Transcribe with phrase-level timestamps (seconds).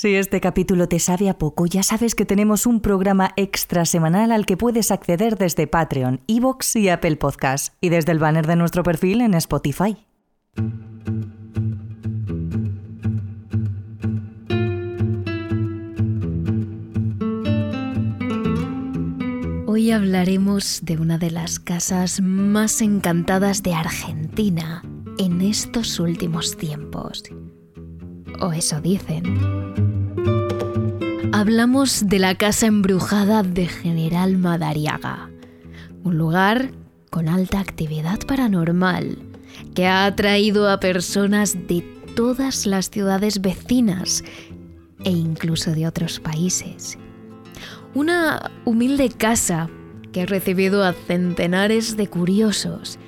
[0.00, 4.30] Si este capítulo te sabe a poco, ya sabes que tenemos un programa extra semanal
[4.30, 8.54] al que puedes acceder desde Patreon, Evox y Apple Podcasts, y desde el banner de
[8.54, 9.96] nuestro perfil en Spotify.
[19.66, 24.84] Hoy hablaremos de una de las casas más encantadas de Argentina
[25.18, 27.24] en estos últimos tiempos.
[28.40, 29.87] O eso dicen.
[31.32, 35.28] Hablamos de la casa embrujada de General Madariaga,
[36.02, 36.70] un lugar
[37.10, 39.18] con alta actividad paranormal
[39.74, 41.82] que ha atraído a personas de
[42.16, 44.24] todas las ciudades vecinas
[45.04, 46.98] e incluso de otros países.
[47.94, 49.68] Una humilde casa
[50.12, 52.98] que ha recibido a centenares de curiosos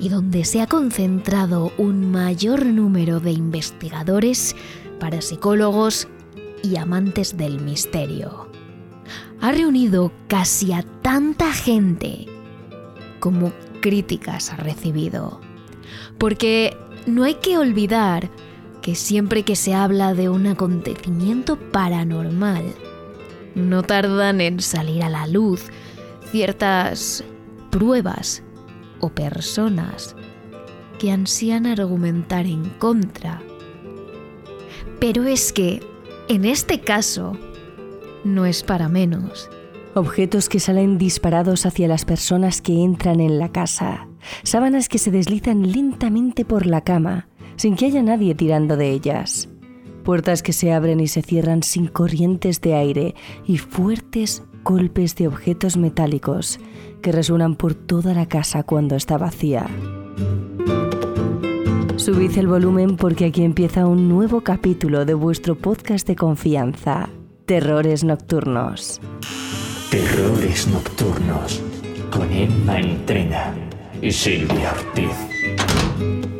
[0.00, 4.56] y donde se ha concentrado un mayor número de investigadores,
[4.98, 6.08] parapsicólogos
[6.62, 8.48] y amantes del misterio.
[9.40, 12.26] Ha reunido casi a tanta gente
[13.22, 15.40] como críticas ha recibido.
[16.18, 18.30] Porque no hay que olvidar
[18.80, 22.64] que siempre que se habla de un acontecimiento paranormal,
[23.54, 25.66] no tardan en salir a la luz
[26.30, 27.22] ciertas
[27.70, 28.42] pruebas
[29.00, 30.16] o personas
[30.98, 33.42] que ansían argumentar en contra.
[34.98, 35.80] Pero es que,
[36.28, 37.36] en este caso,
[38.24, 39.50] no es para menos.
[39.94, 44.08] Objetos que salen disparados hacia las personas que entran en la casa.
[44.42, 49.48] Sábanas que se deslizan lentamente por la cama, sin que haya nadie tirando de ellas
[50.02, 53.14] puertas que se abren y se cierran sin corrientes de aire
[53.46, 56.58] y fuertes golpes de objetos metálicos
[57.00, 59.68] que resuenan por toda la casa cuando está vacía.
[62.02, 67.08] Subid el volumen porque aquí empieza un nuevo capítulo de vuestro podcast de confianza,
[67.46, 69.00] Terrores Nocturnos.
[69.88, 71.62] Terrores Nocturnos,
[72.10, 73.54] con Emma Entrena
[74.02, 76.31] y Silvia Ortiz.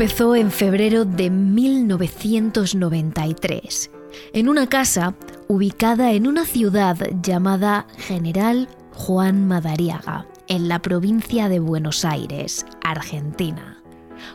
[0.00, 3.90] Empezó en febrero de 1993,
[4.32, 5.14] en una casa
[5.46, 13.82] ubicada en una ciudad llamada General Juan Madariaga, en la provincia de Buenos Aires, Argentina.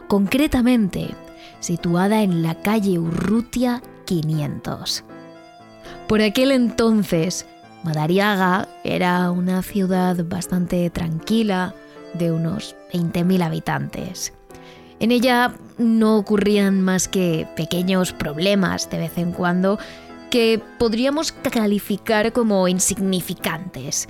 [0.07, 1.15] Concretamente,
[1.61, 5.03] situada en la calle Urrutia 500.
[6.07, 7.47] Por aquel entonces,
[7.83, 11.73] Madariaga era una ciudad bastante tranquila,
[12.13, 14.34] de unos 20.000 habitantes.
[15.05, 19.77] En ella no ocurrían más que pequeños problemas de vez en cuando
[20.31, 24.09] que podríamos calificar como insignificantes.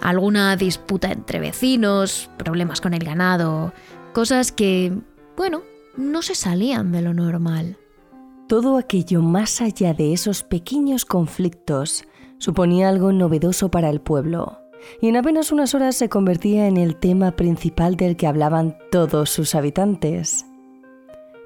[0.00, 3.72] Alguna disputa entre vecinos, problemas con el ganado,
[4.12, 4.96] cosas que,
[5.36, 5.62] bueno,
[5.96, 7.76] no se salían de lo normal.
[8.46, 12.04] Todo aquello más allá de esos pequeños conflictos
[12.38, 14.61] suponía algo novedoso para el pueblo
[15.00, 19.30] y en apenas unas horas se convertía en el tema principal del que hablaban todos
[19.30, 20.46] sus habitantes.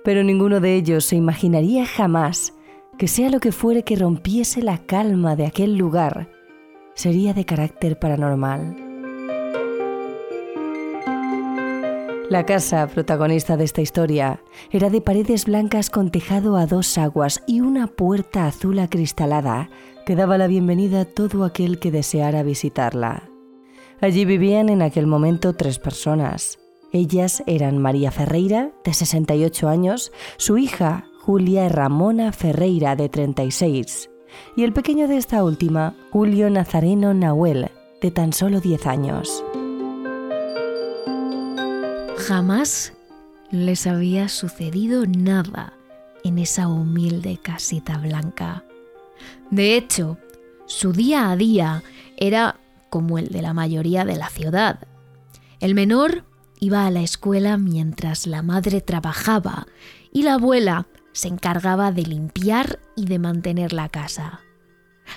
[0.04, 2.52] Pero ninguno de ellos se imaginaría jamás
[2.98, 6.28] que sea lo que fuere que rompiese la calma de aquel lugar,
[6.94, 8.76] sería de carácter paranormal.
[12.30, 14.40] La casa, protagonista de esta historia,
[14.72, 19.70] era de paredes blancas con tejado a dos aguas y una puerta azul acristalada
[20.06, 23.28] que daba la bienvenida a todo aquel que deseara visitarla.
[24.00, 26.60] Allí vivían en aquel momento tres personas.
[26.92, 34.08] Ellas eran María Ferreira, de 68 años, su hija Julia Ramona Ferreira, de 36,
[34.56, 37.68] y el pequeño de esta última, Julio Nazareno Nahuel,
[38.00, 39.44] de tan solo 10 años.
[42.16, 42.92] Jamás
[43.50, 45.72] les había sucedido nada
[46.22, 48.65] en esa humilde casita blanca.
[49.50, 50.18] De hecho,
[50.66, 51.82] su día a día
[52.16, 52.60] era
[52.90, 54.86] como el de la mayoría de la ciudad.
[55.60, 56.24] El menor
[56.60, 59.66] iba a la escuela mientras la madre trabajaba
[60.12, 64.40] y la abuela se encargaba de limpiar y de mantener la casa.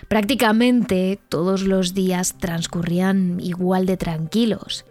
[0.08, 4.86] Prácticamente todos los días transcurrían igual de tranquilos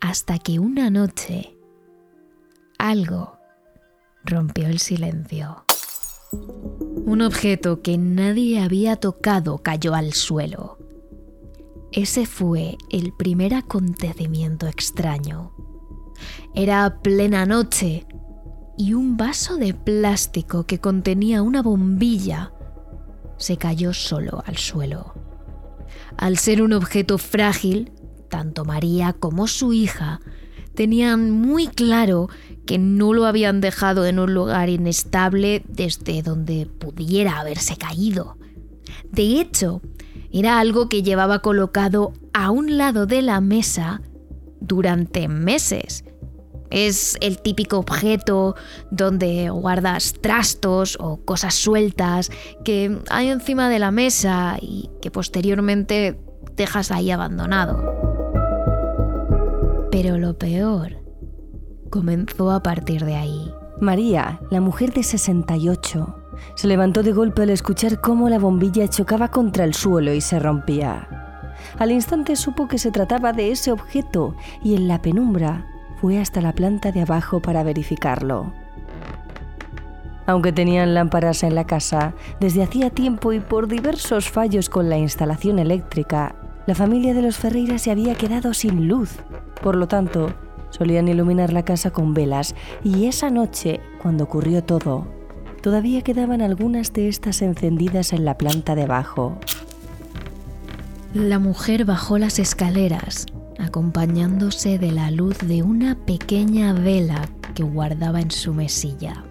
[0.00, 1.56] hasta que una noche
[2.78, 3.38] algo
[4.24, 5.64] rompió el silencio.
[7.08, 10.76] Un objeto que nadie había tocado cayó al suelo.
[11.90, 15.54] Ese fue el primer acontecimiento extraño.
[16.54, 18.06] Era plena noche
[18.76, 22.52] y un vaso de plástico que contenía una bombilla
[23.38, 25.14] se cayó solo al suelo.
[26.18, 27.90] Al ser un objeto frágil,
[28.28, 30.20] tanto María como su hija
[30.78, 32.28] tenían muy claro
[32.64, 38.38] que no lo habían dejado en un lugar inestable desde donde pudiera haberse caído.
[39.10, 39.82] De hecho,
[40.30, 44.02] era algo que llevaba colocado a un lado de la mesa
[44.60, 46.04] durante meses.
[46.70, 48.54] Es el típico objeto
[48.92, 52.30] donde guardas trastos o cosas sueltas
[52.64, 56.20] que hay encima de la mesa y que posteriormente
[56.54, 58.07] dejas ahí abandonado.
[59.90, 61.02] Pero lo peor
[61.90, 63.50] comenzó a partir de ahí.
[63.80, 66.16] María, la mujer de 68,
[66.54, 70.38] se levantó de golpe al escuchar cómo la bombilla chocaba contra el suelo y se
[70.38, 71.08] rompía.
[71.78, 75.66] Al instante supo que se trataba de ese objeto y en la penumbra
[76.00, 78.52] fue hasta la planta de abajo para verificarlo.
[80.26, 84.98] Aunque tenían lámparas en la casa, desde hacía tiempo y por diversos fallos con la
[84.98, 86.34] instalación eléctrica,
[86.66, 89.16] la familia de los Ferreira se había quedado sin luz.
[89.62, 90.32] Por lo tanto,
[90.70, 95.06] solían iluminar la casa con velas y esa noche, cuando ocurrió todo,
[95.62, 99.38] todavía quedaban algunas de estas encendidas en la planta de abajo.
[101.14, 103.26] La mujer bajó las escaleras,
[103.58, 109.24] acompañándose de la luz de una pequeña vela que guardaba en su mesilla.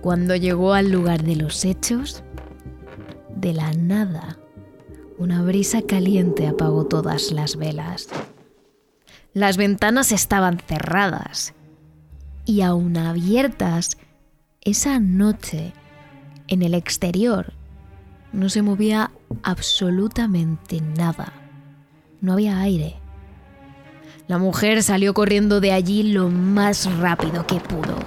[0.00, 2.22] Cuando llegó al lugar de los hechos,
[3.36, 4.38] de la nada,
[5.18, 8.08] una brisa caliente apagó todas las velas.
[9.32, 11.54] Las ventanas estaban cerradas
[12.44, 13.96] y aún abiertas,
[14.60, 15.72] esa noche,
[16.48, 17.52] en el exterior,
[18.32, 19.12] no se movía
[19.44, 21.32] absolutamente nada.
[22.20, 22.96] No había aire.
[24.26, 27.98] La mujer salió corriendo de allí lo más rápido que pudo.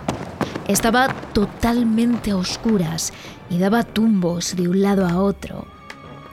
[0.67, 3.13] Estaba totalmente a oscuras
[3.49, 5.67] y daba tumbos de un lado a otro,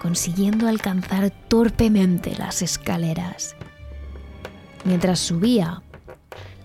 [0.02, 3.54] consiguiendo alcanzar torpemente las escaleras.
[4.84, 5.82] Mientras subía,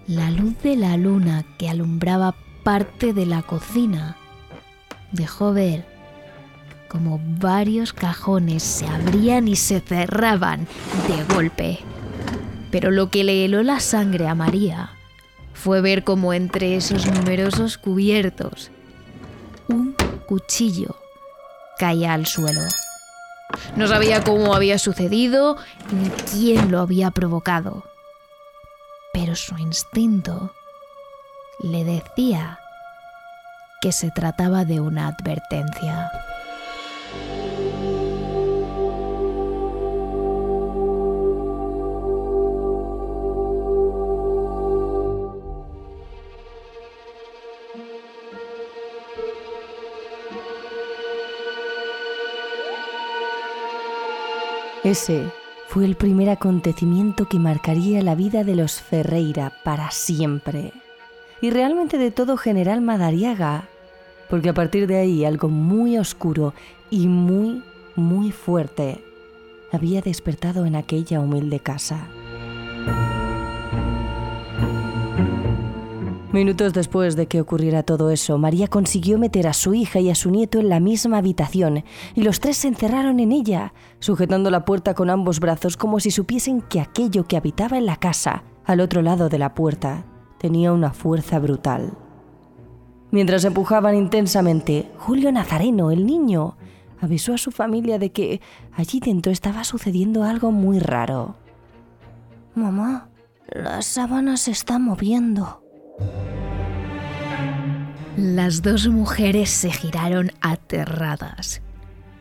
[0.07, 4.17] la luz de la luna que alumbraba parte de la cocina
[5.11, 5.85] dejó ver
[6.87, 10.67] como varios cajones se abrían y se cerraban
[11.07, 11.79] de golpe.
[12.71, 14.91] Pero lo que le heló la sangre a María
[15.53, 18.71] fue ver como entre esos numerosos cubiertos
[19.67, 19.95] un
[20.27, 20.95] cuchillo
[21.77, 22.61] caía al suelo.
[23.75, 25.57] No sabía cómo había sucedido
[25.91, 27.83] ni quién lo había provocado
[29.15, 30.51] pero su instinto
[31.61, 32.59] le decía
[33.79, 36.11] que se trataba de una advertencia.
[54.83, 55.31] Ese
[55.67, 60.71] fue el primer acontecimiento que marcaría la vida de los Ferreira para siempre.
[61.41, 63.67] Y realmente de todo General Madariaga,
[64.29, 66.53] porque a partir de ahí algo muy oscuro
[66.89, 67.61] y muy,
[67.95, 69.03] muy fuerte
[69.71, 72.07] había despertado en aquella humilde casa.
[76.35, 80.15] Minutos después de que ocurriera todo eso, María consiguió meter a su hija y a
[80.15, 84.65] su nieto en la misma habitación y los tres se encerraron en ella, sujetando la
[84.65, 88.81] puerta con ambos brazos como si supiesen que aquello que habitaba en la casa, al
[88.81, 90.03] otro lado de la puerta,
[90.37, 91.93] tenía una fuerza brutal.
[93.11, 96.57] Mientras empujaban intensamente, Julio Nazareno, el niño,
[96.99, 98.41] avisó a su familia de que
[98.73, 101.37] allí dentro estaba sucediendo algo muy raro.
[102.55, 103.07] Mamá,
[103.47, 105.61] las sábanas se están moviendo.
[108.17, 111.61] Las dos mujeres se giraron aterradas.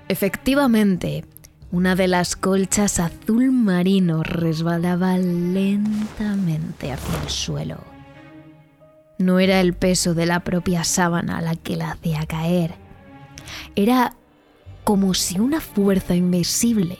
[0.08, 1.24] Efectivamente,
[1.70, 7.78] una de las colchas azul marino resbalaba lentamente hacia el suelo.
[9.18, 12.74] No era el peso de la propia sábana la que la hacía caer.
[13.76, 14.16] Era
[14.82, 16.98] como si una fuerza invisible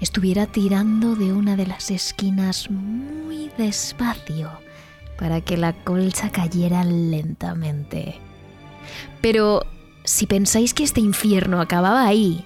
[0.00, 4.65] estuviera tirando de una de las esquinas muy despacio
[5.18, 8.20] para que la colcha cayera lentamente.
[9.20, 9.62] Pero
[10.04, 12.44] si pensáis que este infierno acababa ahí,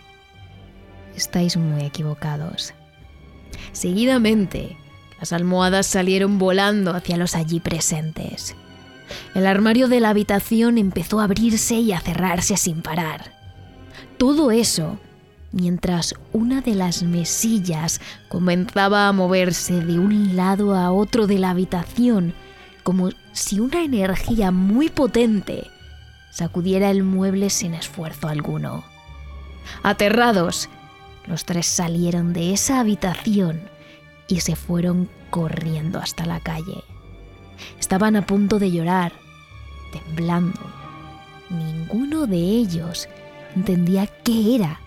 [1.16, 2.74] estáis muy equivocados.
[3.72, 4.76] Seguidamente,
[5.18, 8.56] las almohadas salieron volando hacia los allí presentes.
[9.34, 13.32] El armario de la habitación empezó a abrirse y a cerrarse sin parar.
[14.16, 14.98] Todo eso
[15.52, 21.50] mientras una de las mesillas comenzaba a moverse de un lado a otro de la
[21.50, 22.34] habitación
[22.80, 25.70] como si una energía muy potente
[26.30, 28.84] sacudiera el mueble sin esfuerzo alguno.
[29.82, 30.68] Aterrados,
[31.26, 33.60] Los tres salieron de esa habitación
[34.26, 36.82] y se fueron corriendo hasta la calle.
[37.78, 39.12] Estaban a punto de llorar,
[39.92, 40.60] temblando.
[41.50, 43.08] Ninguno de ellos
[43.54, 44.80] entendía qué era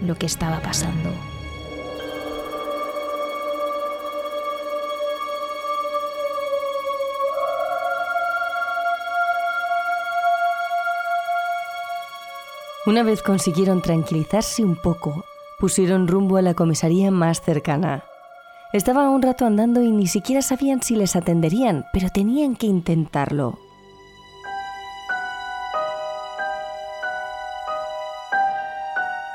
[0.00, 1.10] lo que estaba pasando.
[12.84, 15.24] Una vez consiguieron tranquilizarse un poco,
[15.60, 18.02] pusieron rumbo a la comisaría más cercana.
[18.72, 23.56] Estaban un rato andando y ni siquiera sabían si les atenderían, pero tenían que intentarlo.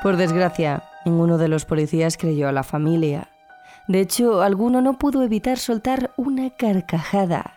[0.02, 3.30] Por desgracia, ninguno de los policías creyó a la familia.
[3.86, 7.54] De hecho, alguno no pudo evitar soltar una carcajada.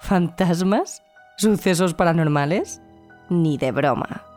[0.00, 1.02] ¿Fantasmas?
[1.38, 2.80] ¿Sucesos paranormales?
[3.28, 4.33] Ni de broma.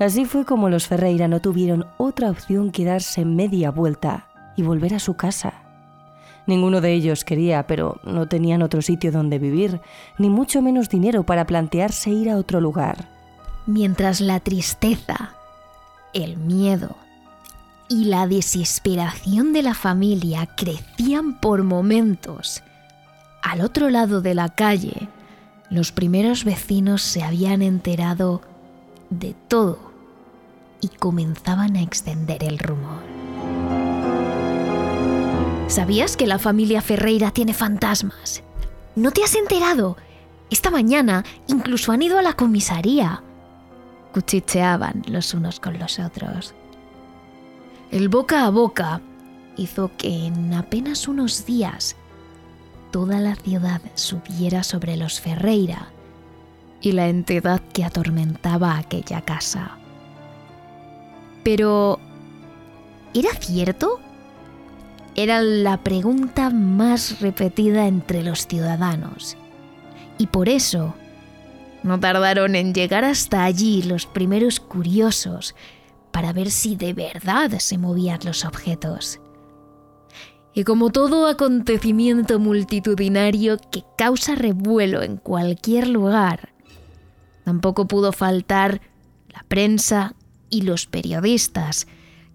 [0.00, 4.94] Así fue como los Ferreira no tuvieron otra opción que darse media vuelta y volver
[4.94, 5.52] a su casa.
[6.46, 9.78] Ninguno de ellos quería, pero no tenían otro sitio donde vivir,
[10.16, 13.10] ni mucho menos dinero para plantearse ir a otro lugar.
[13.66, 15.34] Mientras la tristeza,
[16.14, 16.96] el miedo
[17.90, 22.62] y la desesperación de la familia crecían por momentos,
[23.42, 25.08] al otro lado de la calle,
[25.68, 28.40] los primeros vecinos se habían enterado
[29.10, 29.89] de todo
[30.80, 33.02] y comenzaban a extender el rumor.
[35.68, 38.42] ¿Sabías que la familia Ferreira tiene fantasmas?
[38.96, 39.96] ¿No te has enterado?
[40.50, 43.22] Esta mañana incluso han ido a la comisaría.
[44.12, 46.54] Cuchicheaban los unos con los otros.
[47.92, 49.00] El boca a boca
[49.56, 51.96] hizo que en apenas unos días
[52.90, 55.88] toda la ciudad subiera sobre los Ferreira
[56.80, 59.79] y la entidad que atormentaba aquella casa.
[61.42, 61.98] Pero,
[63.14, 64.00] ¿era cierto?
[65.14, 69.36] Era la pregunta más repetida entre los ciudadanos.
[70.18, 70.94] Y por eso,
[71.82, 75.54] no tardaron en llegar hasta allí los primeros curiosos
[76.10, 79.20] para ver si de verdad se movían los objetos.
[80.52, 86.52] Y como todo acontecimiento multitudinario que causa revuelo en cualquier lugar,
[87.44, 88.80] tampoco pudo faltar
[89.28, 90.14] la prensa
[90.50, 91.86] y los periodistas,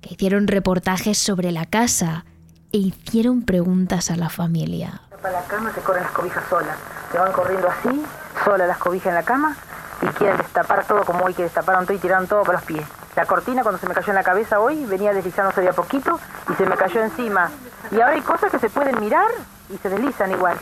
[0.01, 2.25] que hicieron reportajes sobre la casa
[2.71, 5.01] e hicieron preguntas a la familia.
[5.21, 6.77] Para la cama se corren las cobijas solas,
[7.11, 8.03] se van corriendo así,
[8.43, 9.55] solas las cobijas en la cama
[10.01, 12.85] y quieren destapar todo como hoy que destaparon todo y tiraron todo para los pies.
[13.15, 16.19] La cortina cuando se me cayó en la cabeza hoy venía deslizándose de a poquito
[16.51, 17.49] y se me cayó encima.
[17.91, 19.29] Y ahora hay cosas que se pueden mirar
[19.73, 20.57] y se deslizan igual.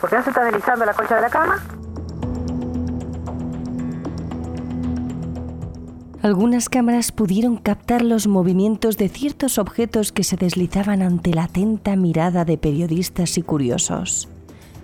[0.00, 1.60] Porque no se está deslizando la colcha de la cama.
[6.22, 11.96] Algunas cámaras pudieron captar los movimientos de ciertos objetos que se deslizaban ante la atenta
[11.96, 14.28] mirada de periodistas y curiosos.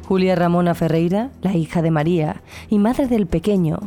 [0.08, 3.78] Julia Ramona Ferreira, la hija de María y madre del pequeño,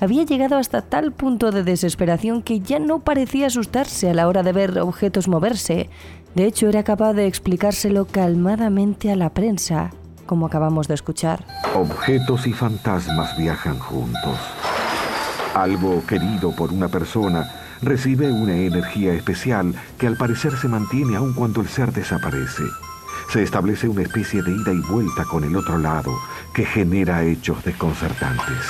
[0.00, 4.42] había llegado hasta tal punto de desesperación que ya no parecía asustarse a la hora
[4.42, 5.90] de ver objetos moverse.
[6.34, 9.90] De hecho, era capaz de explicárselo calmadamente a la prensa,
[10.24, 11.44] como acabamos de escuchar.
[11.74, 14.38] Objetos y fantasmas viajan juntos.
[15.54, 17.48] Algo querido por una persona
[17.80, 22.64] recibe una energía especial que al parecer se mantiene aun cuando el ser desaparece.
[23.32, 26.12] Se establece una especie de ida y vuelta con el otro lado
[26.52, 28.66] que genera hechos desconcertantes.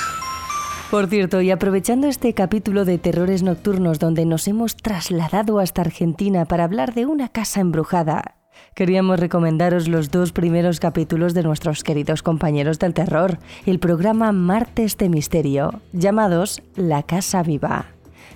[0.90, 6.44] Por cierto, y aprovechando este capítulo de Terrores Nocturnos donde nos hemos trasladado hasta Argentina
[6.44, 8.36] para hablar de una casa embrujada,
[8.75, 14.96] queríamos recomendaros los dos primeros capítulos de nuestros queridos compañeros del terror, el programa Martes
[14.99, 17.87] de Misterio, llamados La Casa Viva,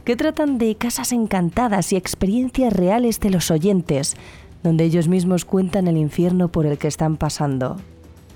[0.04, 4.16] que tratan de casas encantadas y experiencias reales de los oyentes,
[4.62, 7.76] donde ellos mismos cuentan el infierno por el que están pasando.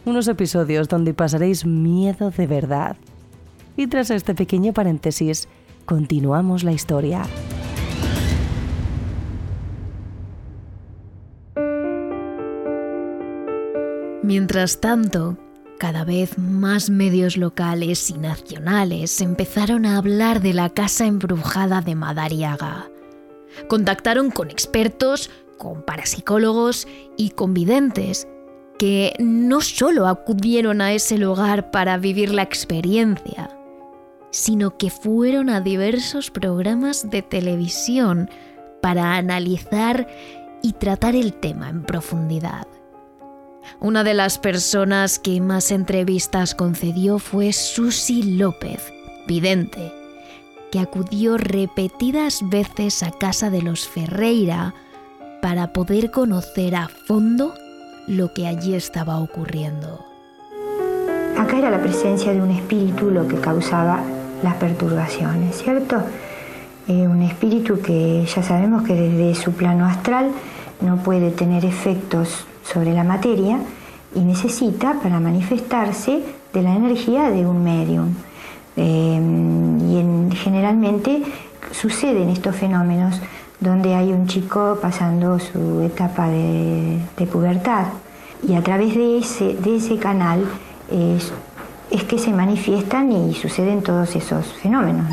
[0.04, 2.96] Unos episodios donde pasaréis miedo de verdad.
[3.76, 5.48] Y tras este pequeño paréntesis,
[5.84, 7.22] continuamos la historia.
[14.22, 15.36] Mientras tanto,
[15.78, 21.96] cada vez más medios locales y nacionales empezaron a hablar de la casa embrujada de
[21.96, 22.88] Madariaga.
[23.68, 26.86] Contactaron con expertos, con parapsicólogos
[27.16, 28.28] y con videntes
[28.78, 33.50] que no solo acudieron a ese lugar para vivir la experiencia,
[34.30, 38.30] sino que fueron a diversos programas de televisión
[38.80, 40.06] para analizar
[40.62, 42.68] y tratar el tema en profundidad.
[43.80, 48.92] Una de las personas que más entrevistas concedió fue Susi López,
[49.26, 49.92] vidente,
[50.70, 54.74] que acudió repetidas veces a casa de los Ferreira
[55.40, 57.54] para poder conocer a fondo
[58.06, 60.04] lo que allí estaba ocurriendo.
[61.38, 64.02] Acá era la presencia de un espíritu lo que causaba
[64.42, 66.02] las perturbaciones, ¿cierto?
[66.88, 70.30] Eh, un espíritu que ya sabemos que desde su plano astral
[70.80, 73.58] no puede tener efectos sobre la materia
[74.14, 78.14] y necesita para manifestarse de la energía de un medium.
[78.76, 81.22] Eh, y generalmente
[81.72, 83.20] suceden estos fenómenos
[83.60, 86.98] donde hay un chico pasando su etapa de,
[87.30, 87.86] pubertad
[88.46, 90.44] y a través de ese, de ese canal
[90.90, 91.32] es,
[91.90, 95.06] es que se manifiestan y suceden todos esos fenómenos.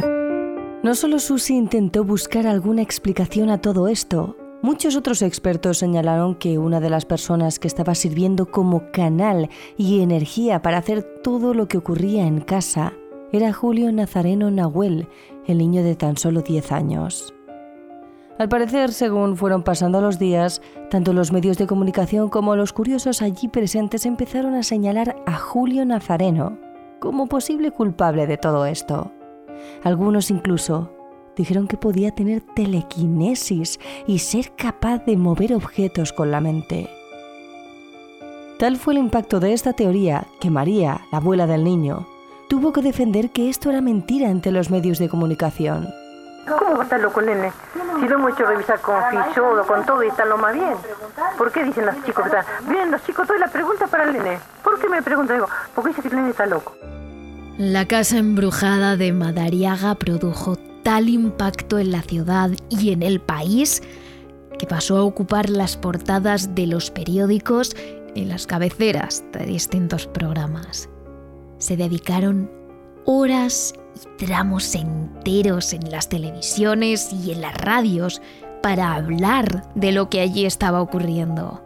[0.82, 6.58] No solo Susi intentó buscar alguna explicación a todo esto, muchos otros expertos señalaron que
[6.58, 11.68] una de las personas que estaba sirviendo como canal y energía para hacer todo lo
[11.68, 12.94] que ocurría en casa
[13.32, 15.08] era Julio Nazareno Nahuel,
[15.46, 17.34] el niño de tan solo 10 años.
[18.40, 23.22] Al parecer, según fueron pasando los días, tanto los medios de comunicación como los curiosos
[23.22, 26.58] allí presentes empezaron a señalar a Julio Nazareno
[27.00, 29.12] como posible culpable de todo esto.
[29.84, 30.92] Algunos incluso
[31.36, 36.90] dijeron que podía tener telequinesis y ser capaz de mover objetos con la mente.
[38.60, 42.08] Tal fue el impacto de esta teoría que María, la abuela del niño,
[42.50, 45.88] tuvo que defender que esto era mentira ante los medios de comunicación.
[46.46, 47.52] ¿Cómo va a estar loco nene?
[48.00, 50.74] Si lo hemos hecho revisar con fichodo, con todo y está lo más bien.
[51.38, 52.46] ¿Por qué dicen los chicos que están?
[52.68, 54.40] Vienen los chicos todas las preguntas para el nene.
[54.64, 55.38] ¿Por qué me preguntan?
[55.38, 56.74] Digo, porque dice que el nene está loco.
[57.58, 60.56] La casa embrujada de Madariaga produjo
[60.90, 63.84] tal impacto en la ciudad y en el país
[64.58, 67.76] que pasó a ocupar las portadas de los periódicos
[68.16, 70.90] y las cabeceras de distintos programas.
[71.60, 72.50] Se dedicaron
[73.06, 78.20] horas y tramos enteros en las televisiones y en las radios
[78.64, 81.64] para hablar de lo que allí estaba ocurriendo.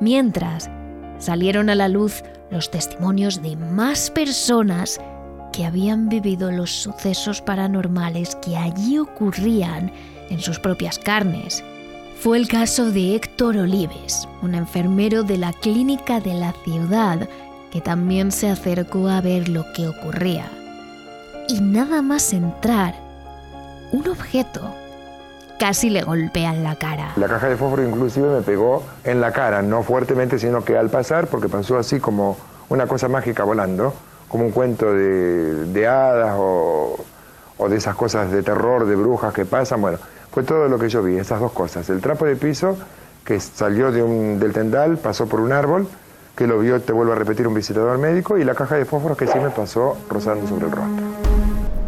[0.00, 0.68] Mientras
[1.16, 5.00] salieron a la luz los testimonios de más personas
[5.54, 9.92] que habían vivido los sucesos paranormales que allí ocurrían
[10.30, 11.62] en sus propias carnes.
[12.20, 17.28] Fue el caso de Héctor Olives, un enfermero de la clínica de la ciudad
[17.70, 20.50] que también se acercó a ver lo que ocurría
[21.48, 22.94] y nada más entrar,
[23.92, 24.60] un objeto
[25.58, 27.12] casi le golpea en la cara.
[27.16, 30.90] La caja de fósforo inclusive me pegó en la cara, no fuertemente, sino que al
[30.90, 32.36] pasar, porque pasó así como
[32.68, 33.94] una cosa mágica volando,
[34.34, 36.96] como un cuento de, hadas o,
[37.68, 39.80] de esas cosas de terror, de brujas que pasan.
[39.80, 39.98] Bueno,
[40.32, 41.88] fue todo lo que yo vi, esas dos cosas.
[41.88, 42.76] El trapo de piso
[43.24, 45.86] que salió del tendal, pasó por un árbol,
[46.34, 49.16] que lo vio, te vuelvo a repetir, un visitador médico, y la caja de fósforos
[49.16, 51.06] que sí me pasó rozando sobre el rostro.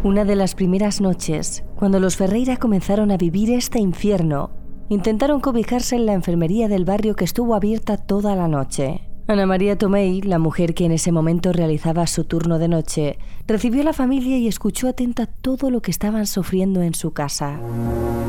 [0.04, 4.50] Una de las primeras noches, cuando los Ferreira comenzaron a vivir este infierno,
[4.88, 9.05] intentaron cobijarse en la enfermería del barrio que estuvo abierta toda la noche.
[9.28, 13.82] Ana María Tomei, la mujer que en ese momento realizaba su turno de noche, recibió
[13.82, 17.58] a la familia y escuchó atenta todo lo que estaban sufriendo en su casa.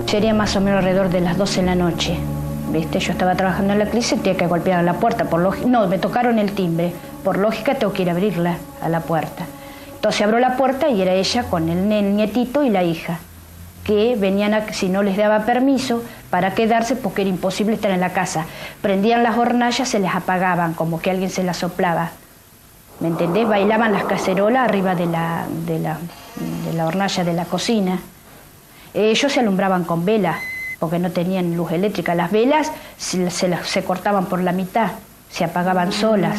[0.08, 2.18] Sería más o menos alrededor de las 12 de la noche.
[2.72, 3.00] ¿Viste?
[3.00, 5.30] Yo estaba trabajando en la crisis tenía que golpear la puerta.
[5.30, 6.92] Por no, me tocaron el timbre.
[7.24, 9.46] Por lógica tengo que ir a abrirla a la puerta.
[9.94, 13.20] Entonces abrió la puerta y era ella con el, nietito y la hija,
[13.88, 18.02] que venían, a, si no les daba permiso, para quedarse porque era imposible estar en
[18.02, 18.46] la casa.
[18.82, 22.12] Prendían las hornallas, se les apagaban, como que alguien se las soplaba.
[23.00, 23.48] ¿Me entendés?
[23.48, 25.98] Bailaban las cacerolas arriba de la, de la,
[26.66, 28.00] de la hornalla de la cocina.
[28.94, 30.38] Ellos se alumbraban con velas,
[30.80, 32.14] porque no tenían luz eléctrica.
[32.14, 34.92] Las velas se, se cortaban por la mitad,
[35.30, 36.38] se apagaban solas.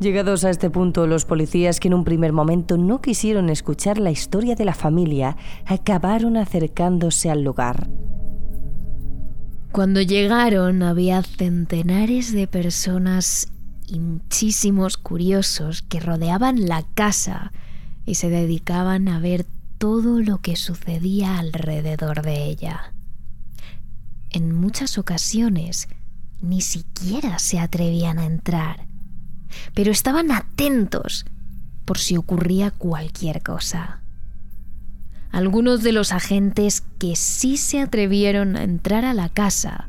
[0.00, 4.12] Llegados a este punto, los policías que en un primer momento no quisieron escuchar la
[4.12, 7.88] historia de la familia, acabaron acercándose al lugar.
[9.72, 13.48] Cuando llegaron había centenares de personas
[13.88, 17.52] y muchísimos curiosos que rodeaban la casa
[18.06, 19.46] y se dedicaban a ver
[19.78, 22.94] todo lo que sucedía alrededor de ella.
[24.30, 25.88] En muchas ocasiones
[26.40, 28.87] ni siquiera se atrevían a entrar
[29.74, 31.24] pero estaban atentos
[31.84, 34.00] por si ocurría cualquier cosa.
[35.30, 39.88] Algunos de los agentes que sí se atrevieron a entrar a la casa,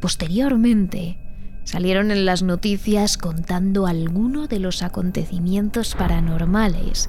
[0.00, 1.18] posteriormente,
[1.64, 7.08] salieron en las noticias contando algunos de los acontecimientos paranormales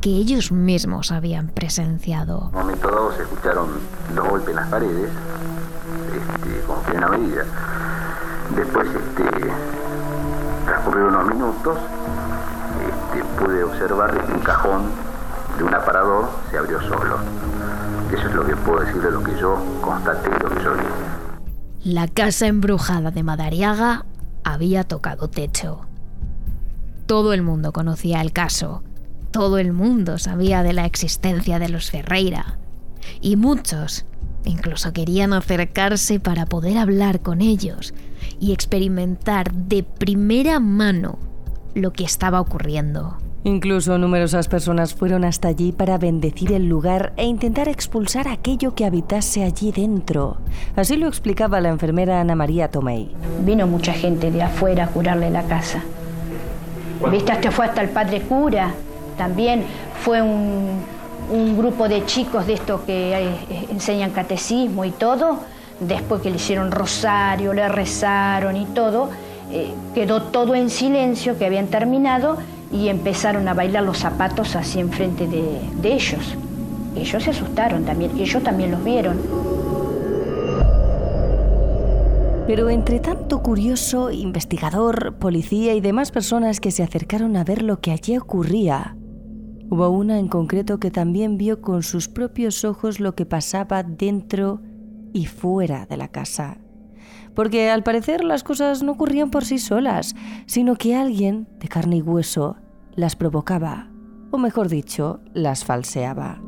[0.00, 2.50] que ellos mismos habían presenciado.
[2.52, 3.68] En un momento dado se escucharon
[4.14, 5.10] los golpes en las paredes,
[6.12, 7.44] este, con plena medida.
[8.54, 9.50] Después este,
[10.84, 11.78] transcurrieron unos minutos,
[12.86, 14.82] este, pude observar un cajón
[15.56, 17.18] de un aparador se abrió solo.
[18.12, 21.90] Eso es lo que puedo decir de lo que yo constaté, lo que yo vi.
[21.90, 24.04] La casa embrujada de Madariaga
[24.42, 25.80] había tocado techo.
[27.06, 28.82] Todo el mundo conocía el caso.
[29.30, 32.58] Todo el mundo sabía de la existencia de los Ferreira.
[33.20, 34.06] Y muchos
[34.44, 37.94] incluso querían acercarse para poder hablar con ellos
[38.40, 41.18] y experimentar de primera mano
[41.74, 43.18] lo que estaba ocurriendo.
[43.46, 48.86] Incluso numerosas personas fueron hasta allí para bendecir el lugar e intentar expulsar aquello que
[48.86, 50.38] habitase allí dentro.
[50.76, 53.10] Así lo explicaba la enfermera Ana María Tomei.
[53.44, 55.82] Vino mucha gente de afuera a curarle la casa.
[57.10, 58.72] Viste, hasta fue hasta el padre cura.
[59.18, 59.64] También
[60.02, 60.80] fue un,
[61.30, 65.38] un grupo de chicos de estos que eh, enseñan catecismo y todo.
[65.80, 69.10] Después que le hicieron rosario, le rezaron y todo,
[69.50, 72.36] eh, quedó todo en silencio, que habían terminado
[72.72, 76.36] y empezaron a bailar los zapatos así enfrente de, de ellos.
[76.96, 79.18] Ellos se asustaron también, ellos también los vieron.
[82.46, 87.80] Pero entre tanto curioso, investigador, policía y demás personas que se acercaron a ver lo
[87.80, 88.96] que allí ocurría,
[89.74, 94.62] hubo una en concreto que también vio con sus propios ojos lo que pasaba dentro
[95.12, 96.58] y fuera de la casa.
[97.34, 100.14] Porque al parecer las cosas no ocurrían por sí solas,
[100.46, 102.56] sino que alguien de carne y hueso
[102.94, 103.90] las provocaba,
[104.30, 106.40] o mejor dicho, las falseaba.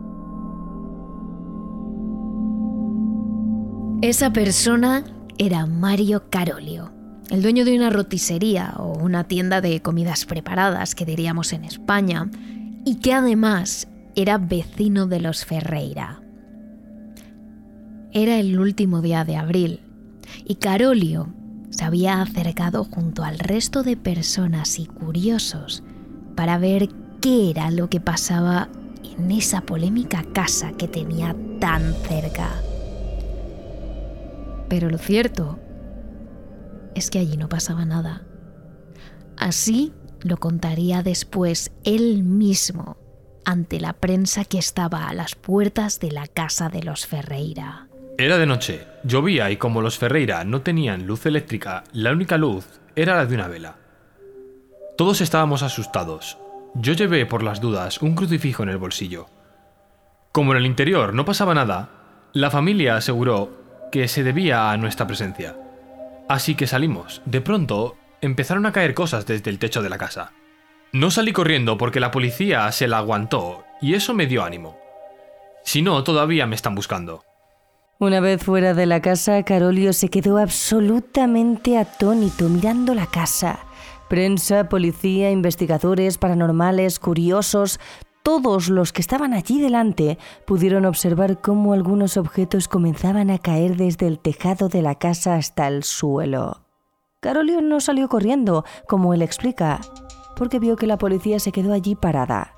[4.03, 5.03] Esa persona
[5.37, 6.93] era Mario Carolio,
[7.31, 12.31] el dueño de una roticería o una tienda de comidas preparadas, que diríamos en España,
[12.87, 16.23] y que además era vecino de los Ferreira.
[18.13, 19.81] Era el último día de abril
[20.45, 21.35] y Carolio
[21.71, 25.83] se había acercado junto al resto de personas y curiosos
[26.37, 26.89] para ver
[27.21, 28.69] qué era lo que pasaba
[29.19, 32.51] en esa polémica casa que tenía tan cerca.
[34.69, 35.59] Pero lo cierto
[36.95, 38.23] es que allí no pasaba nada.
[39.37, 42.97] Así lo contaría después él mismo
[43.45, 47.87] ante la prensa que estaba a las puertas de la casa de los Ferreira.
[48.19, 52.81] Era de noche, llovía y como los Ferreira no tenían luz eléctrica, la única luz
[52.97, 53.77] era la de una vela.
[54.97, 56.39] Todos estábamos asustados.
[56.75, 59.27] Yo llevé por las dudas un crucifijo en el bolsillo.
[60.33, 61.91] Como en el interior no pasaba nada,
[62.33, 65.57] la familia aseguró que se debía a nuestra presencia.
[66.29, 67.23] Así que salimos.
[67.27, 70.33] De pronto empezaron a caer cosas desde el techo de la casa.
[70.93, 74.79] No salí corriendo porque la policía se la aguantó y eso me dio ánimo.
[75.65, 77.25] Si no, todavía me están buscando.
[77.99, 83.61] Una vez fuera de la casa, Carolio se quedó absolutamente atónito mirando la casa.
[84.09, 87.81] Prensa, policía, investigadores, paranormales, curiosos,
[88.23, 94.07] todos los que estaban allí delante pudieron observar cómo algunos objetos comenzaban a caer desde
[94.07, 96.66] el tejado de la casa hasta el suelo.
[97.21, 99.81] Carolio no salió corriendo, como él explica,
[100.37, 102.55] porque vio que la policía se quedó allí parada.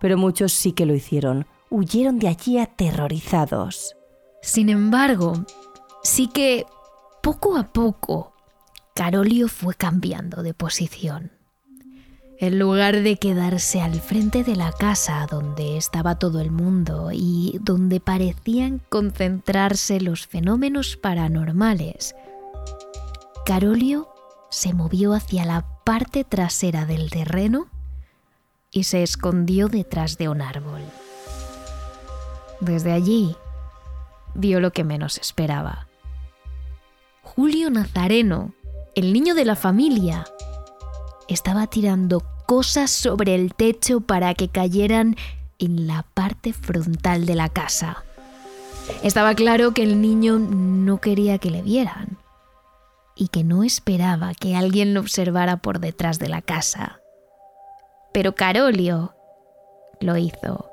[0.00, 3.96] Pero muchos sí que lo hicieron, huyeron de allí aterrorizados.
[4.40, 5.44] Sin embargo,
[6.02, 6.66] sí que
[7.22, 8.32] poco a poco
[8.94, 11.32] Carolio fue cambiando de posición.
[12.38, 17.58] En lugar de quedarse al frente de la casa donde estaba todo el mundo y
[17.62, 22.16] donde parecían concentrarse los fenómenos paranormales,
[23.44, 24.08] Carolio
[24.50, 27.66] se movió hacia la parte trasera del terreno
[28.70, 30.82] y se escondió detrás de un árbol.
[32.60, 33.34] Desde allí
[34.34, 35.88] vio lo que menos esperaba.
[37.22, 38.52] Julio Nazareno,
[38.94, 40.24] el niño de la familia,
[41.26, 45.16] estaba tirando cosas sobre el techo para que cayeran
[45.58, 48.04] en la parte frontal de la casa.
[49.02, 52.21] Estaba claro que el niño no quería que le vieran
[53.14, 57.00] y que no esperaba que alguien lo observara por detrás de la casa.
[58.12, 59.14] Pero Carolio
[60.00, 60.68] lo hizo.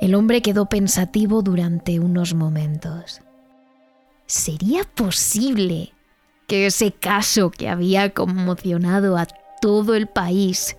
[0.00, 3.20] El hombre quedó pensativo durante unos momentos.
[4.26, 5.94] ¿Sería posible
[6.46, 9.26] que ese caso que había conmocionado a
[9.60, 10.76] todo el país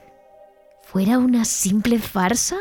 [0.83, 2.57] fuera una simple farsa?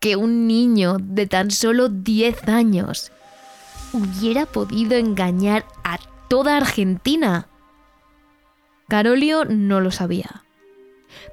[0.00, 3.12] ¿Que un niño de tan solo 10 años
[3.92, 7.48] hubiera podido engañar a toda Argentina?
[8.88, 10.42] Carolio no lo sabía,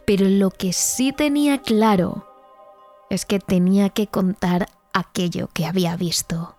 [0.05, 2.27] pero lo que sí tenía claro
[3.09, 6.57] es que tenía que contar aquello que había visto.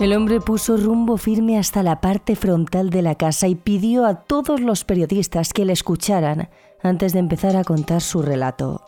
[0.00, 4.22] El hombre puso rumbo firme hasta la parte frontal de la casa y pidió a
[4.22, 6.48] todos los periodistas que le escucharan
[6.84, 8.82] antes de empezar a contar su relato.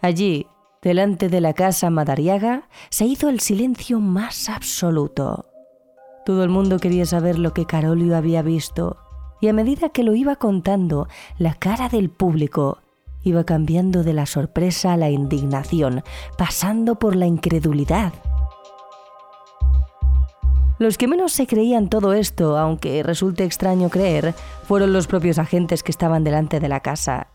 [0.00, 0.46] Allí,
[0.80, 5.44] delante de la casa Madariaga, se hizo el silencio más absoluto.
[6.24, 8.96] Todo el mundo quería saber lo que Carolio había visto,
[9.40, 12.78] y a medida que lo iba contando, la cara del público
[13.22, 16.02] iba cambiando de la sorpresa a la indignación,
[16.38, 18.12] pasando por la incredulidad.
[20.78, 24.34] Los que menos se creían todo esto, aunque resulte extraño creer,
[24.64, 27.28] fueron los propios agentes que estaban delante de la casa.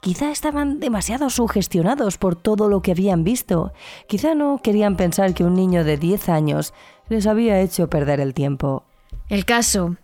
[0.00, 3.72] Quizá estaban demasiado sugestionados por todo lo que habían visto.
[4.06, 6.74] Quizá no querían pensar que un niño de 10 años
[7.08, 8.84] les había hecho perder el tiempo.
[9.28, 9.96] El caso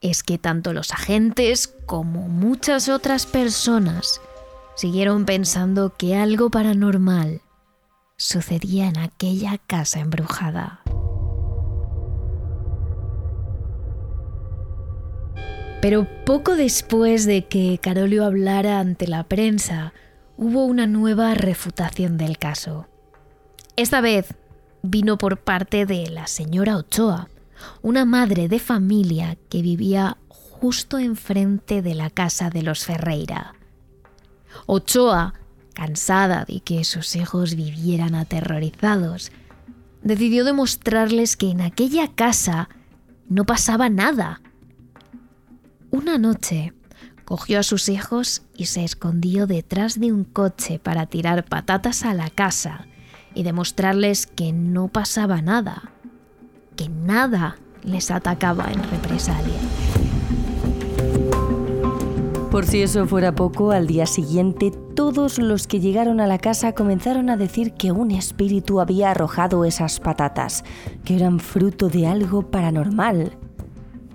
[0.00, 4.20] es que tanto los agentes como muchas otras personas
[4.76, 7.42] siguieron pensando que algo paranormal
[8.16, 10.82] sucedía en aquella casa embrujada.
[15.80, 19.92] Pero poco después de que Carolio hablara ante la prensa,
[20.36, 22.88] hubo una nueva refutación del caso.
[23.76, 24.34] Esta vez
[24.82, 27.28] vino por parte de la señora Ochoa,
[27.80, 33.54] una madre de familia que vivía justo enfrente de la casa de los Ferreira.
[34.66, 35.34] Ochoa,
[35.74, 39.30] cansada de que sus hijos vivieran aterrorizados,
[40.02, 42.68] decidió demostrarles que en aquella casa
[43.28, 44.40] no pasaba nada
[45.90, 46.72] una noche
[47.24, 52.14] cogió a sus hijos y se escondió detrás de un coche para tirar patatas a
[52.14, 52.86] la casa
[53.34, 55.92] y demostrarles que no pasaba nada,
[56.76, 59.58] que nada les atacaba en represalia.
[62.50, 66.72] Por si eso fuera poco, al día siguiente todos los que llegaron a la casa
[66.72, 70.64] comenzaron a decir que un espíritu había arrojado esas patatas,
[71.04, 73.36] que eran fruto de algo paranormal,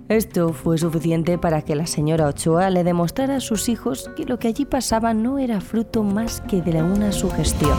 [0.08, 4.38] esto fue suficiente para que la señora Ochoa le demostrara a sus hijos que lo
[4.38, 7.78] que allí pasaba no era fruto más que de una sugestión.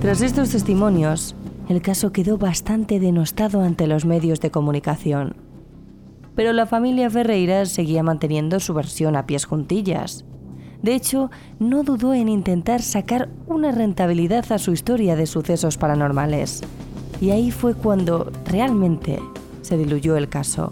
[0.00, 1.34] Tras estos testimonios,
[1.68, 5.34] el caso quedó bastante denostado ante los medios de comunicación.
[6.36, 10.24] Pero la familia Ferreira seguía manteniendo su versión a pies juntillas.
[10.80, 16.62] De hecho, no dudó en intentar sacar una rentabilidad a su historia de sucesos paranormales.
[17.20, 19.20] Y ahí fue cuando realmente
[19.62, 20.70] se diluyó el caso.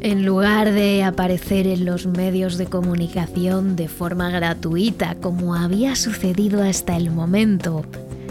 [0.00, 6.62] En lugar de aparecer en los medios de comunicación de forma gratuita como había sucedido
[6.62, 7.84] hasta el momento,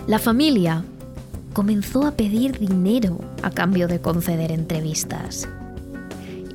[0.08, 0.84] la familia
[1.54, 5.48] comenzó a pedir dinero a cambio de conceder entrevistas.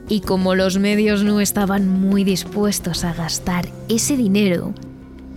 [0.08, 4.74] Y como los medios no estaban muy dispuestos a gastar ese dinero,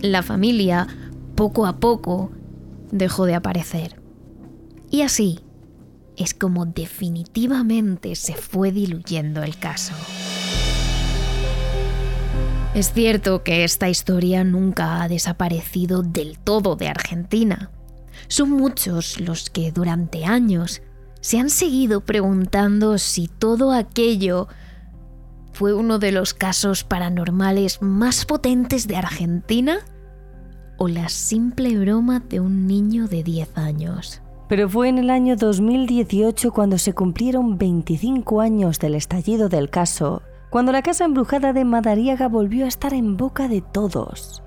[0.00, 0.88] la familia
[1.36, 2.30] poco a poco
[2.90, 4.00] dejó de aparecer.
[4.90, 5.40] Y así,
[6.18, 9.94] es como definitivamente se fue diluyendo el caso.
[12.74, 17.70] Es cierto que esta historia nunca ha desaparecido del todo de Argentina.
[18.28, 20.82] Son muchos los que durante años
[21.20, 24.48] se han seguido preguntando si todo aquello
[25.52, 29.78] fue uno de los casos paranormales más potentes de Argentina
[30.76, 34.22] o la simple broma de un niño de 10 años.
[34.48, 40.22] Pero fue en el año 2018 cuando se cumplieron 25 años del estallido del caso,
[40.48, 44.42] cuando la casa embrujada de Madariaga volvió a estar en boca de todos.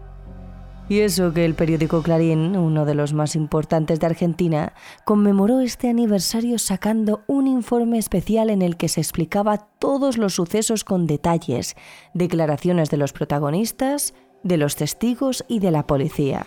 [0.89, 4.73] Y eso que el periódico Clarín, uno de los más importantes de Argentina,
[5.05, 10.83] conmemoró este aniversario sacando un informe especial en el que se explicaba todos los sucesos
[10.83, 11.75] con detalles,
[12.15, 16.43] declaraciones de los protagonistas, de los testigos y de la policía.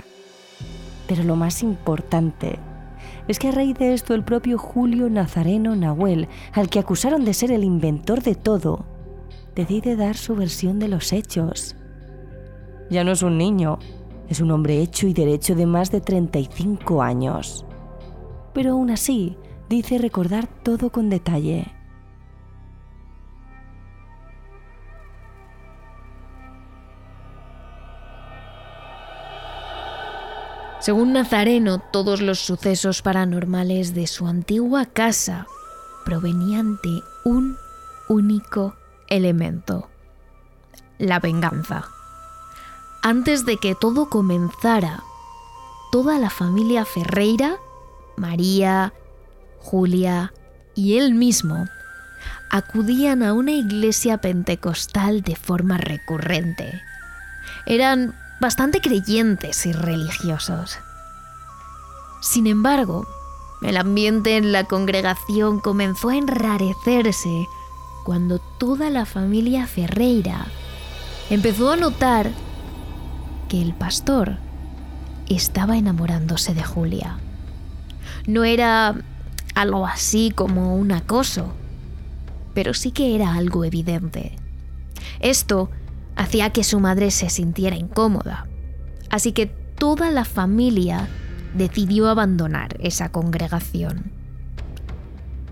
[1.06, 2.58] Pero lo más importante
[3.28, 7.34] es que a raíz de esto el propio Julio Nazareno Nahuel, al que acusaron de
[7.34, 8.84] ser el inventor de todo,
[9.54, 11.76] decide dar su versión de los hechos.
[12.90, 13.78] Ya no es un niño,
[14.28, 17.64] es un hombre hecho y derecho de más de 35 años.
[18.52, 19.36] Pero aún así,
[19.68, 21.66] dice recordar todo con detalle.
[30.84, 35.46] Según Nazareno, todos los sucesos paranormales de su antigua casa
[36.04, 37.56] provenían de un
[38.10, 38.76] único
[39.08, 39.88] elemento,
[40.98, 41.86] la venganza.
[43.02, 45.02] Antes de que todo comenzara,
[45.90, 47.56] toda la familia Ferreira,
[48.18, 48.92] María,
[49.60, 50.34] Julia
[50.74, 51.66] y él mismo
[52.50, 56.82] acudían a una iglesia pentecostal de forma recurrente.
[57.64, 60.78] Eran bastante creyentes y religiosos.
[62.20, 63.06] Sin embargo,
[63.64, 67.48] El ambiente en la congregación comenzó a enrarecerse
[68.04, 70.46] cuando toda la familia Ferreira
[71.30, 72.30] empezó a notar
[73.48, 74.36] que el pastor
[75.30, 77.16] estaba enamorándose de Julia.
[78.26, 78.96] No era
[79.54, 81.54] algo así como un acoso,
[82.52, 84.36] pero sí que era algo evidente.
[85.20, 85.70] Esto
[86.16, 88.46] hacía que su madre se sintiera incómoda,
[89.10, 91.08] así que toda la familia
[91.54, 94.12] decidió abandonar esa congregación.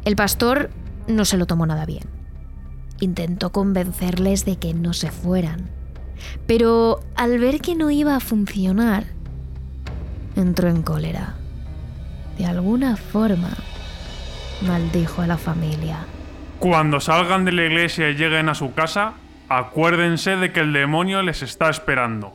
[0.05, 0.71] El pastor
[1.07, 2.05] no se lo tomó nada bien.
[3.01, 5.71] Intentó convencerles de que no se fueran,
[6.47, 9.07] pero al ver que no iba a funcionar,
[10.37, 11.35] entró en cólera.
[12.39, 13.51] De alguna forma,
[14.67, 15.99] maldijo a la familia.
[16.59, 19.15] Cuando salgan de la iglesia y lleguen a su casa,
[19.59, 22.35] acuérdense de que el demonio les está esperando.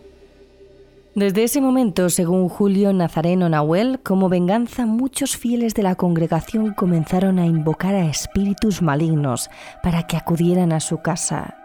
[1.16, 7.40] Desde ese momento, según Julio Nazareno Nahuel, como venganza, muchos fieles de la congregación comenzaron
[7.40, 9.50] a invocar a espíritus malignos
[9.82, 11.58] para que acudieran a su casa,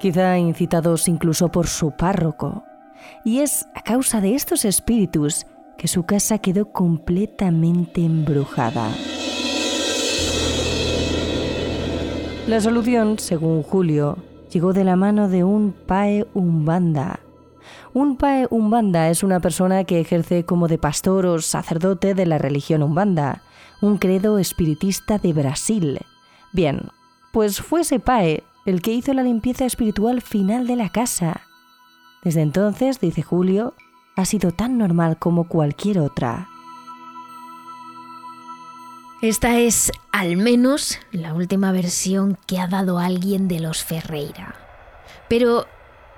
[0.00, 2.64] quizá incitados incluso por su párroco.
[3.24, 5.46] Y es a causa de estos espíritus
[5.78, 8.90] que su casa quedó completamente embrujada.
[12.48, 14.18] La solución, según Julio,
[14.50, 17.20] llegó de la mano de un Pae Umbanda.
[17.92, 22.38] Un Pae Umbanda es una persona que ejerce como de pastor o sacerdote de la
[22.38, 23.42] religión Umbanda,
[23.80, 26.00] un credo espiritista de Brasil.
[26.52, 26.90] Bien,
[27.32, 31.42] pues fue ese Pae el que hizo la limpieza espiritual final de la casa.
[32.22, 33.74] Desde entonces, dice Julio,
[34.16, 36.48] ha sido tan normal como cualquier otra.
[39.22, 44.54] Esta es, al menos, la última versión que ha dado alguien de los Ferreira.
[45.28, 45.66] Pero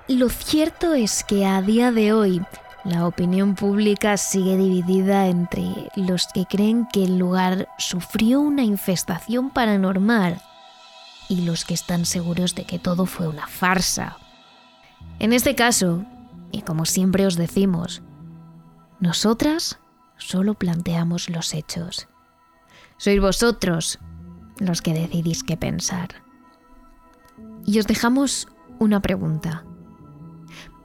[0.07, 2.41] lo cierto es que a día de hoy
[2.85, 5.65] la opinión pública sigue dividida entre
[5.97, 10.41] los que creen que el lugar sufrió una infestación paranormal
[11.27, 14.17] y los que están seguros de que todo fue una farsa.
[15.19, 16.05] En este caso,
[16.51, 18.01] y como siempre os decimos,
[19.01, 19.77] nosotras
[20.17, 22.07] solo planteamos los hechos.
[22.97, 23.99] Sois vosotros
[24.59, 26.23] los que decidís qué pensar.
[27.65, 28.47] Y os dejamos
[28.79, 29.65] una pregunta.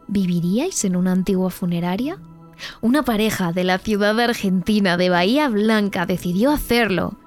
[0.07, 2.19] ¿Viviríais en una antigua funeraria?
[2.81, 7.19] Una pareja de la ciudad argentina de Bahía Blanca decidió hacerlo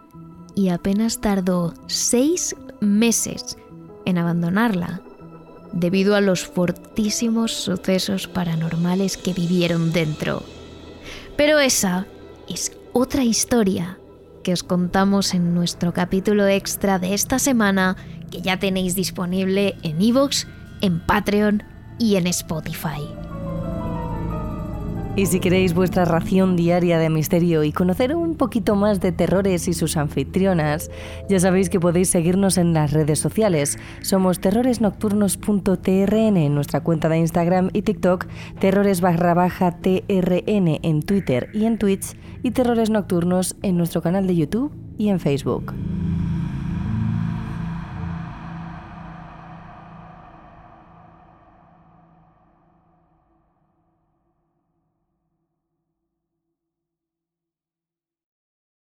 [0.55, 3.57] y apenas tardó seis meses
[4.05, 5.01] en abandonarla
[5.71, 10.43] debido a los fortísimos sucesos paranormales que vivieron dentro.
[11.37, 12.07] Pero esa
[12.49, 13.97] es otra historia
[14.41, 17.95] que os contamos en nuestro capítulo extra de esta semana
[18.31, 20.45] que ya tenéis disponible en iVoox,
[20.81, 21.63] en Patreon
[21.99, 23.30] y en Spotify.
[25.17, 29.67] Y si queréis vuestra ración diaria de misterio y conocer un poquito más de terrores
[29.67, 30.89] y sus anfitrionas,
[31.27, 33.77] ya sabéis que podéis seguirnos en las redes sociales.
[34.01, 38.27] Somos terroresnocturnos.trn en nuestra cuenta de Instagram y TikTok,
[38.59, 44.27] terrores barra baja TRN en Twitter y en Twitch y terrores nocturnos en nuestro canal
[44.27, 45.73] de YouTube y en Facebook.